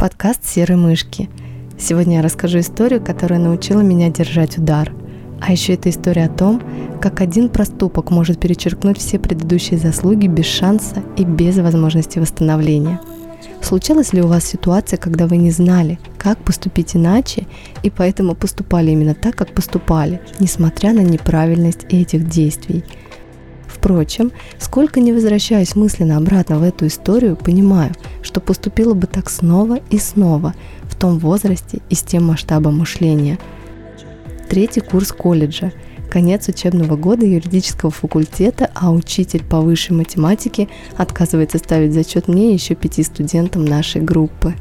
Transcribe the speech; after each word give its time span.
Подкаст 0.00 0.46
«Серые 0.46 0.78
мышки». 0.78 1.28
Сегодня 1.78 2.16
я 2.16 2.22
расскажу 2.22 2.60
историю, 2.60 3.04
которая 3.04 3.38
научила 3.38 3.82
меня 3.82 4.08
держать 4.08 4.56
удар. 4.56 4.90
А 5.42 5.52
еще 5.52 5.74
это 5.74 5.90
история 5.90 6.24
о 6.24 6.30
том, 6.30 6.62
как 7.02 7.20
один 7.20 7.50
проступок 7.50 8.10
может 8.10 8.40
перечеркнуть 8.40 8.96
все 8.96 9.18
предыдущие 9.18 9.78
заслуги 9.78 10.26
без 10.26 10.46
шанса 10.46 11.02
и 11.18 11.24
без 11.24 11.58
возможности 11.58 12.18
восстановления. 12.18 12.98
Случалась 13.60 14.14
ли 14.14 14.22
у 14.22 14.26
вас 14.26 14.46
ситуация, 14.46 14.96
когда 14.96 15.26
вы 15.26 15.36
не 15.36 15.50
знали, 15.50 15.98
как 16.16 16.38
поступить 16.38 16.96
иначе, 16.96 17.46
и 17.82 17.90
поэтому 17.90 18.34
поступали 18.34 18.92
именно 18.92 19.14
так, 19.14 19.34
как 19.34 19.52
поступали, 19.52 20.22
несмотря 20.38 20.94
на 20.94 21.00
неправильность 21.00 21.84
этих 21.90 22.26
действий– 22.26 22.84
Впрочем, 23.72 24.32
сколько 24.58 25.00
не 25.00 25.12
возвращаюсь 25.12 25.76
мысленно 25.76 26.16
обратно 26.16 26.58
в 26.58 26.62
эту 26.62 26.86
историю, 26.86 27.36
понимаю, 27.36 27.92
что 28.22 28.40
поступила 28.40 28.94
бы 28.94 29.06
так 29.06 29.30
снова 29.30 29.78
и 29.90 29.98
снова, 29.98 30.54
в 30.82 30.96
том 30.96 31.18
возрасте 31.18 31.80
и 31.88 31.94
с 31.94 32.02
тем 32.02 32.26
масштабом 32.26 32.78
мышления. 32.78 33.38
Третий 34.48 34.80
курс 34.80 35.12
колледжа, 35.12 35.72
конец 36.10 36.48
учебного 36.48 36.96
года 36.96 37.24
юридического 37.24 37.92
факультета, 37.92 38.70
а 38.74 38.90
учитель 38.90 39.44
по 39.44 39.60
высшей 39.60 39.96
математике 39.96 40.68
отказывается 40.96 41.58
ставить 41.58 41.94
зачет 41.94 42.26
мне 42.26 42.50
и 42.50 42.54
еще 42.54 42.74
пяти 42.74 43.04
студентам 43.04 43.64
нашей 43.64 44.02
группы. 44.02 44.54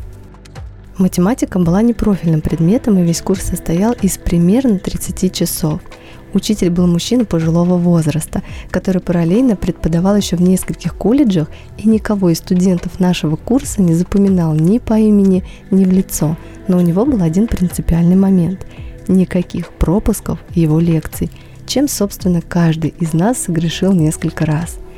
Математика 1.00 1.58
была 1.58 1.82
непрофильным 1.82 2.42
предметом, 2.42 3.00
и 3.00 3.04
весь 3.04 3.22
курс 3.22 3.42
состоял 3.42 3.94
из 3.94 4.18
примерно 4.18 4.78
30 4.78 5.34
часов– 5.34 5.82
Учитель 6.34 6.70
был 6.70 6.88
мужчина 6.88 7.26
пожилого 7.26 7.78
возраста, 7.78 8.44
который 8.72 9.02
параллельно 9.02 9.56
преподавал 9.56 10.16
еще 10.16 10.36
в 10.36 10.42
нескольких 10.42 10.96
колледжах 10.96 11.50
и 11.78 11.88
никого 11.88 12.30
из 12.30 12.38
студентов 12.38 13.00
нашего 13.00 13.36
курса 13.36 13.82
не 13.82 13.94
запоминал 13.94 14.54
ни 14.54 14.78
по 14.78 14.94
имени, 14.94 15.44
ни 15.72 15.86
в 15.86 15.92
лицо. 15.92 16.38
Но 16.68 16.78
у 16.78 16.82
него 16.82 17.06
был 17.06 17.22
один 17.22 17.48
принципиальный 17.48 18.16
момент– 18.16 18.66
никаких 19.08 19.70
пропусков 19.70 20.38
его 20.54 20.80
лекций, 20.80 21.32
чем, 21.66 21.88
собственно, 21.88 22.42
каждый 22.42 22.94
из 23.00 23.14
нас 23.14 23.40
согрешил 23.40 23.92
несколько 23.94 24.46
раз– 24.46 24.78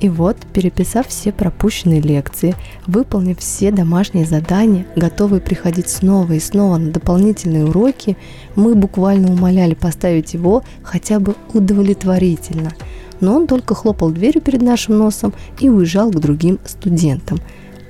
и 0.00 0.08
вот, 0.08 0.36
переписав 0.52 1.08
все 1.08 1.32
пропущенные 1.32 2.00
лекции, 2.00 2.54
выполнив 2.86 3.38
все 3.38 3.70
домашние 3.70 4.26
задания, 4.26 4.86
готовые 4.94 5.40
приходить 5.40 5.88
снова 5.88 6.32
и 6.34 6.40
снова 6.40 6.76
на 6.76 6.90
дополнительные 6.90 7.64
уроки, 7.64 8.16
мы 8.54 8.74
буквально 8.74 9.32
умоляли 9.32 9.74
поставить 9.74 10.34
его 10.34 10.62
хотя 10.82 11.18
бы 11.18 11.34
удовлетворительно. 11.54 12.72
Но 13.20 13.34
он 13.34 13.46
только 13.46 13.74
хлопал 13.74 14.10
дверью 14.10 14.42
перед 14.42 14.60
нашим 14.60 14.98
носом 14.98 15.32
и 15.58 15.70
уезжал 15.70 16.10
к 16.10 16.20
другим 16.20 16.58
студентам. 16.66 17.40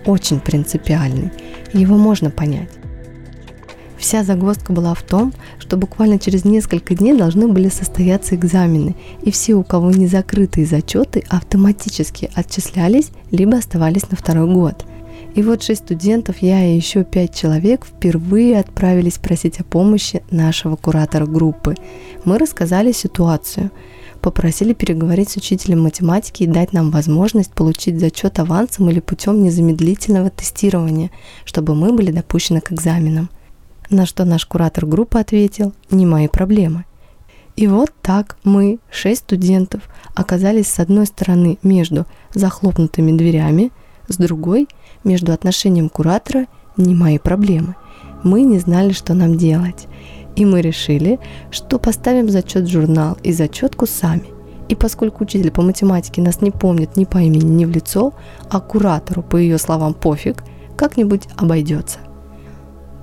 Очень 0.04 0.38
принципиальный. 0.38 1.32
Его 1.72 1.96
можно 1.96 2.30
понять. 2.30 2.70
Вся 4.06 4.22
загвоздка 4.22 4.72
была 4.72 4.94
в 4.94 5.02
том, 5.02 5.32
что 5.58 5.76
буквально 5.76 6.20
через 6.20 6.44
несколько 6.44 6.94
дней 6.94 7.12
должны 7.12 7.48
были 7.48 7.68
состояться 7.68 8.36
экзамены, 8.36 8.94
и 9.22 9.32
все, 9.32 9.54
у 9.54 9.64
кого 9.64 9.90
не 9.90 10.06
закрытые 10.06 10.64
зачеты, 10.64 11.24
автоматически 11.28 12.30
отчислялись, 12.32 13.10
либо 13.32 13.58
оставались 13.58 14.08
на 14.08 14.16
второй 14.16 14.46
год. 14.46 14.84
И 15.34 15.42
вот 15.42 15.64
шесть 15.64 15.82
студентов, 15.82 16.36
я 16.38 16.64
и 16.64 16.76
еще 16.76 17.02
пять 17.02 17.34
человек 17.34 17.84
впервые 17.84 18.60
отправились 18.60 19.18
просить 19.18 19.58
о 19.58 19.64
помощи 19.64 20.22
нашего 20.30 20.76
куратора 20.76 21.26
группы. 21.26 21.74
Мы 22.24 22.38
рассказали 22.38 22.92
ситуацию, 22.92 23.72
попросили 24.20 24.72
переговорить 24.72 25.30
с 25.30 25.36
учителем 25.36 25.82
математики 25.82 26.44
и 26.44 26.46
дать 26.46 26.72
нам 26.72 26.92
возможность 26.92 27.50
получить 27.50 27.98
зачет 27.98 28.38
авансом 28.38 28.88
или 28.88 29.00
путем 29.00 29.42
незамедлительного 29.42 30.30
тестирования, 30.30 31.10
чтобы 31.44 31.74
мы 31.74 31.92
были 31.92 32.12
допущены 32.12 32.60
к 32.60 32.70
экзаменам. 32.70 33.30
На 33.90 34.06
что 34.06 34.24
наш 34.24 34.46
куратор 34.46 34.86
группы 34.86 35.18
ответил, 35.18 35.72
не 35.90 36.06
мои 36.06 36.28
проблемы. 36.28 36.84
И 37.56 37.68
вот 37.68 37.90
так 38.02 38.36
мы, 38.44 38.78
шесть 38.90 39.22
студентов, 39.22 39.82
оказались 40.14 40.69
с 40.69 40.78
одной 40.78 41.06
стороны 41.06 41.58
между 41.62 42.06
захлопнутыми 42.34 43.16
дверями, 43.16 43.72
с 44.08 44.16
другой– 44.16 44.69
между 45.06 45.32
отношением 45.32 45.88
куратора 45.88 46.46
«не 46.76 46.94
мои 46.94 47.19
проблемы». 47.19 47.76
Мы 48.22 48.42
не 48.42 48.58
знали, 48.58 48.92
что 48.92 49.14
нам 49.14 49.36
делать. 49.36 49.86
И 50.34 50.44
мы 50.44 50.60
решили, 50.60 51.19
что 51.50 51.78
поставим 51.78 52.28
зачет 52.28 52.64
в 52.64 52.70
журнал 52.70 53.16
и 53.22 53.32
зачетку 53.32 53.86
сами. 53.86 54.26
И 54.69 54.75
поскольку 54.75 55.25
учитель 55.25 55.52
по 55.52 55.62
математике 55.62 56.20
нас 56.20 56.41
не 56.41 56.50
помнит 56.50 56.96
ни 56.96 57.04
по 57.04 57.19
имени, 57.19 57.44
ни 57.44 57.64
в 57.64 57.70
лицо, 57.70 58.14
а 58.50 58.60
куратору, 58.60 59.22
по 59.22 59.36
ее 59.36 59.58
словам, 59.58 59.94
пофиг, 59.94 60.42
как-нибудь 60.76 61.28
обойдется. 61.36 62.00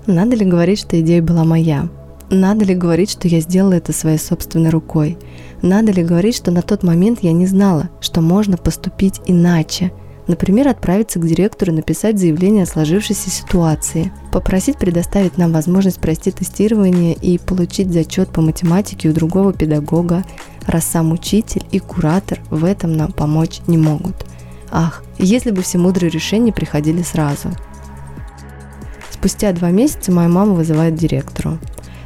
Надо 0.05 0.35
ли 0.35 0.45
говорить, 0.45 0.79
что 0.79 0.99
идея 0.99 1.21
была 1.21 1.45
моя? 1.45 1.87
Надо 2.29 2.65
ли 2.65 2.75
говорить, 2.75 3.09
что 3.09 3.27
я 3.29 3.39
сделала 3.39 3.73
это 3.73 3.93
своей 3.93 4.17
собственной 4.17 4.69
рукой? 4.69 5.17
Надо 5.61 5.93
ли 5.93 6.03
говорить, 6.03 6.35
что 6.35 6.51
на 6.51 6.61
тот 6.61 6.83
момент 6.83 7.19
я 7.21 7.31
не 7.31 7.45
знала, 7.45 7.89
что 8.01 8.19
можно 8.19 8.57
поступить 8.57 9.21
иначе? 9.27 9.93
Например, 10.27 10.67
отправиться 10.67 11.19
к 11.19 11.27
директору 11.27 11.71
и 11.71 11.75
написать 11.75 12.19
заявление 12.19 12.63
о 12.63 12.67
сложившейся 12.67 13.29
ситуации, 13.29 14.11
попросить 14.31 14.77
предоставить 14.77 15.37
нам 15.37 15.53
возможность 15.53 15.99
пройти 15.99 16.31
тестирование 16.31 17.13
и 17.13 17.37
получить 17.37 17.93
зачет 17.93 18.29
по 18.29 18.41
математике 18.41 19.09
у 19.09 19.13
другого 19.13 19.53
педагога, 19.53 20.23
раз 20.65 20.85
сам 20.85 21.11
учитель 21.11 21.63
и 21.71 21.79
куратор 21.79 22.41
в 22.49 22.65
этом 22.65 22.93
нам 22.93 23.11
помочь 23.13 23.61
не 23.67 23.77
могут. 23.77 24.25
Ах, 24.69 25.03
если 25.17 25.51
бы 25.51 25.61
все 25.61 25.77
мудрые 25.77 26.09
решения 26.09 26.51
приходили 26.51 27.03
сразу– 27.03 27.49
Спустя 29.23 29.53
два 29.53 29.69
месяца 29.69 30.11
моя 30.11 30.27
мама 30.27 30.51
вызывает 30.51 30.95
директору. 30.95 31.57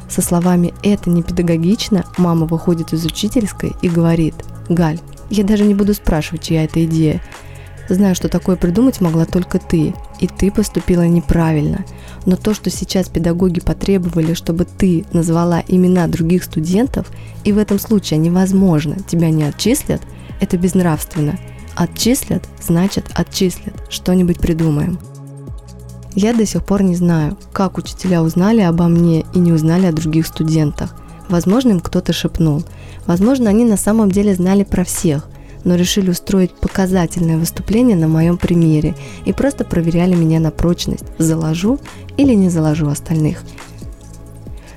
Со 0.08 0.22
словами 0.22 0.72
«это 0.84 1.10
не 1.10 1.24
педагогично» 1.24 2.04
мама 2.16 2.46
выходит 2.46 2.92
из 2.92 3.04
учительской 3.04 3.72
и 3.82 3.88
говорит 3.88 4.36
«Галь, 4.68 5.00
я 5.28 5.42
даже 5.42 5.64
не 5.64 5.74
буду 5.74 5.94
спрашивать, 5.94 6.44
чья 6.44 6.62
это 6.62 6.84
идея. 6.84 7.20
Знаю, 7.88 8.14
что 8.14 8.28
такое 8.28 8.54
придумать 8.54 9.00
могла 9.00 9.24
только 9.24 9.58
ты, 9.58 9.96
и 10.20 10.28
ты 10.28 10.52
поступила 10.52 11.08
неправильно. 11.08 11.84
Но 12.24 12.36
то, 12.36 12.54
что 12.54 12.70
сейчас 12.70 13.08
педагоги 13.08 13.58
потребовали, 13.58 14.34
чтобы 14.34 14.64
ты 14.64 15.04
назвала 15.12 15.64
имена 15.66 16.06
других 16.06 16.44
студентов, 16.44 17.08
и 17.42 17.50
в 17.50 17.58
этом 17.58 17.80
случае 17.80 18.18
невозможно, 18.20 18.94
тебя 19.08 19.30
не 19.30 19.42
отчислят, 19.42 20.02
это 20.40 20.56
безнравственно. 20.56 21.36
Отчислят, 21.74 22.44
значит 22.62 23.06
отчислят, 23.12 23.74
что-нибудь 23.90 24.38
придумаем. 24.38 25.00
Я 26.14 26.34
до 26.34 26.46
сих 26.46 26.64
пор 26.64 26.82
не 26.82 26.96
знаю, 26.96 27.36
как 27.52 27.78
учителя 27.78 28.22
узнали 28.22 28.60
обо 28.60 28.88
мне 28.88 29.24
и 29.34 29.38
не 29.38 29.52
узнали 29.52 29.86
о 29.86 29.92
других 29.92 30.26
студентах. 30.26 30.94
Возможно, 31.28 31.70
им 31.70 31.80
кто-то 31.80 32.12
шепнул. 32.12 32.64
Возможно, 33.06 33.50
они 33.50 33.64
на 33.64 33.76
самом 33.76 34.10
деле 34.10 34.34
знали 34.34 34.64
про 34.64 34.84
всех, 34.84 35.28
но 35.64 35.74
решили 35.74 36.10
устроить 36.10 36.52
показательное 36.52 37.36
выступление 37.36 37.96
на 37.96 38.08
моем 38.08 38.38
примере 38.38 38.94
и 39.26 39.32
просто 39.32 39.64
проверяли 39.64 40.14
меня 40.14 40.40
на 40.40 40.50
прочность, 40.50 41.04
заложу 41.18 41.78
или 42.16 42.34
не 42.34 42.48
заложу 42.48 42.88
остальных. 42.88 43.42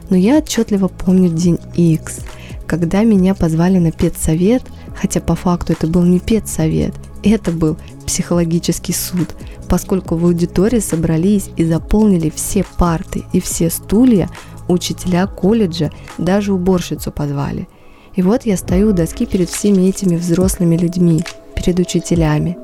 Но 0.10 0.18
я 0.18 0.40
отчетливо 0.40 0.90
помню 0.90 1.30
день 1.30 1.58
X, 1.76 2.20
когда 2.68 3.04
меня 3.04 3.34
позвали 3.34 3.78
на 3.78 3.92
педсовет, 3.92 4.64
хотя 4.96 5.22
по 5.22 5.36
факту 5.36 5.74
это 5.74 5.88
был 5.88 6.04
не 6.04 6.20
педсовет, 6.20 6.94
это 7.24 7.52
был 7.52 7.78
психологический 8.06 8.94
суд, 8.94 9.30
поскольку 9.72 10.18
в 10.18 10.26
аудитории 10.26 10.80
собрались 10.80 11.50
и 11.56 11.64
заполнили 11.64 12.30
все 12.30 12.66
парты 12.78 13.24
и 13.32 13.40
все 13.40 13.70
стулья, 13.70 14.30
учителя 14.68 15.26
колледжа, 15.28 15.92
даже 16.18 16.52
уборщицу 16.52 17.10
позвали. 17.10 17.70
И 18.14 18.22
вот 18.22 18.46
я 18.46 18.58
стою 18.58 18.90
у 18.90 18.92
доски 18.92 19.26
перед 19.26 19.50
всеми 19.50 19.84
этими 19.88 20.18
взрослыми 20.18 20.76
людьми, 20.76 21.24
перед 21.56 21.80
учителями. 21.80 22.58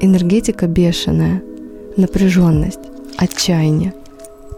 Энергетика 0.00 0.66
бешеная, 0.66 1.42
напряженность, 1.98 2.80
отчаяние– 3.18 3.92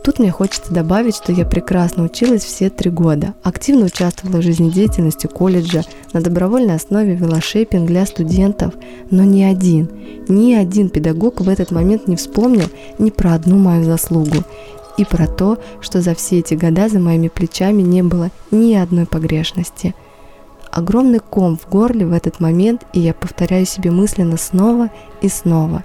Тут 0.06 0.20
мне 0.20 0.30
хочется 0.30 0.72
добавить, 0.72 1.16
что 1.16 1.32
я 1.32 1.44
прекрасно 1.44 2.04
училась 2.04 2.44
все 2.44 2.70
три 2.70 2.92
года, 2.92 3.34
активно 3.42 3.86
участвовала 3.86 4.36
в 4.36 4.44
жизнедеятельности 4.44 5.26
колледжа, 5.26 5.82
на 6.12 6.20
добровольной 6.20 6.76
основе 6.76 7.16
вела 7.16 7.40
шейпинг 7.40 7.88
для 7.88 8.06
студентов, 8.06 8.72
но 9.10 9.24
ни 9.24 9.42
один, 9.42 9.90
ни 10.28 10.54
один 10.54 10.90
педагог 10.90 11.40
в 11.40 11.48
этот 11.48 11.72
момент 11.72 12.06
не 12.06 12.14
вспомнил 12.14 12.66
ни 13.00 13.10
про 13.10 13.34
одну 13.34 13.58
мою 13.58 13.82
заслугу 13.82 14.44
и 14.96 15.04
про 15.04 15.26
то, 15.26 15.58
что 15.80 16.00
за 16.00 16.14
все 16.14 16.38
эти 16.38 16.54
года 16.54 16.88
за 16.88 17.00
моими 17.00 17.26
плечами 17.26 17.82
не 17.82 18.04
было 18.04 18.30
ни 18.52 18.74
одной 18.74 19.06
погрешности. 19.06 19.92
Огромный 20.70 21.18
ком 21.18 21.56
в 21.56 21.68
горле 21.68 22.06
в 22.06 22.12
этот 22.12 22.38
момент, 22.38 22.86
и 22.92 23.00
я 23.00 23.12
повторяю 23.12 23.66
себе 23.66 23.90
мысленно 23.90 24.36
снова 24.36 24.90
и 25.20 25.28
снова. 25.28 25.82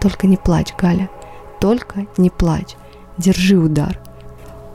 Только 0.00 0.26
не 0.26 0.38
плачь, 0.38 0.72
Галя, 0.78 1.10
только 1.60 2.06
не 2.16 2.30
плачь. 2.30 2.76
Держи 3.20 3.58
удар. 3.58 4.00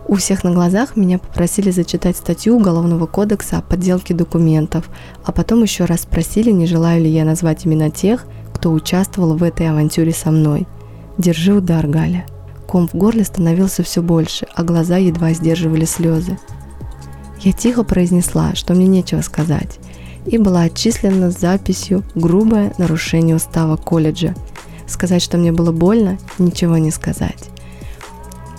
У 0.08 0.14
всех 0.18 0.44
на 0.44 0.52
глазах 0.52 0.96
меня 0.96 1.18
попросили 1.18 1.72
зачитать 1.72 2.16
статью 2.16 2.56
Уголовного 2.56 3.08
кодекса 3.08 3.58
о 3.58 3.64
подделке 3.64 4.14
документов, 4.14 4.88
а 5.24 5.32
потом 5.32 5.64
еще 5.64 5.86
раз 5.86 6.02
спросили, 6.02 6.52
не 6.52 6.68
желаю 6.68 7.02
ли 7.02 7.10
я 7.10 7.26
назвать 7.26 7.66
имена 7.66 7.90
тех, 7.90 8.28
кто 8.54 8.72
участвовал 8.72 9.36
в 9.36 9.42
этой 9.42 9.68
авантюре 9.68 10.12
со 10.14 10.30
мной. 10.30 10.68
Держи 11.18 11.56
удар, 11.56 11.88
Галя. 11.88 12.28
ком 12.68 12.88
в 12.88 12.94
горле 12.94 13.24
становился 13.24 13.82
все 13.82 14.04
больше, 14.04 14.46
а 14.54 14.62
глаза 14.62 14.98
едва 14.98 15.34
сдерживали 15.34 15.86
слезы. 15.86 16.38
Я 17.42 17.52
тихо 17.52 17.84
произнесла, 17.84 18.54
что 18.54 18.76
мне 18.76 18.86
нечего 18.86 19.22
сказать, 19.22 19.80
и 20.28 20.38
была 20.38 20.62
отчислена 20.62 21.32
записью 21.32 22.04
«Грубое 22.14 22.76
нарушение 22.78 23.38
устава 23.38 23.76
колледжа». 23.76 24.36
Сказать, 24.86 25.24
что 25.24 25.40
мне 25.40 25.52
было 25.52 25.72
больно, 25.72 26.20
ничего 26.38 26.78
не 26.78 26.92
сказать. 26.92 27.50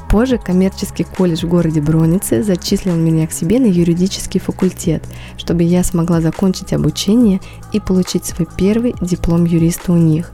Позже 0.08 0.38
коммерческий 0.38 1.04
колледж 1.04 1.44
в 1.44 1.48
городе 1.48 1.80
Бронице 1.80 2.42
зачислил 2.42 2.94
меня 2.94 3.26
к 3.26 3.32
себе 3.32 3.58
на 3.58 3.66
юридический 3.66 4.40
факультет, 4.40 5.02
чтобы 5.36 5.64
я 5.64 5.82
смогла 5.82 6.20
закончить 6.20 6.72
обучение 6.72 7.40
и 7.72 7.80
получить 7.80 8.24
свой 8.24 8.46
первый 8.56 8.94
диплом 9.00 9.44
юриста 9.44 9.92
у 9.92 9.96
них. 9.96 10.30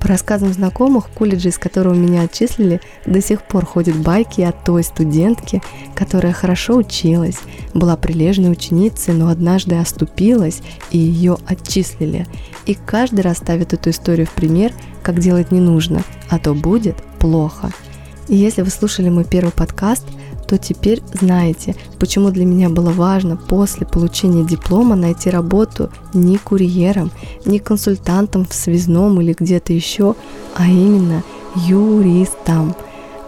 По 0.00 0.08
рассказам 0.08 0.52
знакомых, 0.52 1.08
в 1.08 1.12
колледже, 1.12 1.50
из 1.50 1.58
которого 1.58 1.94
меня 1.94 2.22
отчислили, 2.22 2.80
до 3.04 3.20
сих 3.20 3.42
пор 3.42 3.66
ходят 3.66 3.96
байки 3.96 4.40
о 4.40 4.52
той 4.52 4.82
студентке, 4.82 5.60
которая 5.94 6.32
хорошо 6.32 6.76
училась, 6.76 7.38
была 7.74 7.96
прилежной 7.96 8.50
ученицей, 8.50 9.12
но 9.12 9.28
однажды 9.28 9.76
оступилась 9.76 10.62
и 10.90 10.98
ее 10.98 11.36
отчислили. 11.46 12.26
И 12.64 12.74
каждый 12.74 13.20
раз 13.20 13.38
ставит 13.38 13.74
эту 13.74 13.90
историю 13.90 14.26
в 14.26 14.32
пример, 14.32 14.72
как 15.02 15.18
делать 15.18 15.52
не 15.52 15.60
нужно, 15.60 16.02
а 16.30 16.38
то 16.38 16.54
будет 16.54 16.96
плохо– 17.18 17.70
и 18.30 18.36
если 18.36 18.62
вы 18.62 18.70
слушали 18.70 19.08
мой 19.08 19.24
первый 19.24 19.50
подкаст, 19.50 20.04
то 20.46 20.56
теперь 20.56 21.02
знаете, 21.12 21.74
почему 21.98 22.30
для 22.30 22.44
меня 22.44 22.68
было 22.68 22.90
важно 22.90 23.36
после 23.36 23.86
получения 23.86 24.44
диплома 24.44 24.94
найти 24.94 25.30
работу 25.30 25.90
не 26.14 26.38
курьером, 26.38 27.10
не 27.44 27.58
консультантом 27.58 28.46
в 28.46 28.54
связном 28.54 29.20
или 29.20 29.34
где-то 29.38 29.72
еще, 29.72 30.14
а 30.54 30.66
именно 30.68 31.24
юристом. 31.56 32.76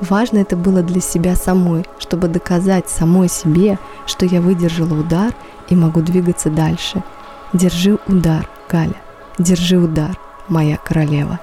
Важно 0.00 0.38
это 0.38 0.56
было 0.56 0.82
для 0.82 1.00
себя 1.00 1.34
самой, 1.34 1.84
чтобы 1.99 2.28
доказать 2.28 2.88
самой 2.88 3.28
себе, 3.28 3.81
что 4.06 4.25
я 4.25 4.40
выдержала 4.40 5.00
удар 5.00 5.34
и 5.69 5.75
могу 5.75 6.00
двигаться 6.00 6.49
дальше. 6.49 7.02
Держи 7.52 7.99
удар, 8.06 8.49
Галя, 8.70 8.96
держи 9.38 9.78
удар, 9.78 10.16
моя 10.49 10.76
королева. 10.76 11.40